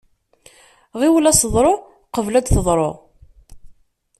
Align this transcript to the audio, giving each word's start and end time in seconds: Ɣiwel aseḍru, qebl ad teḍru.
Ɣiwel 0.99 1.29
aseḍru, 1.31 1.73
qebl 2.13 2.33
ad 2.39 2.45
teḍru. 2.47 2.91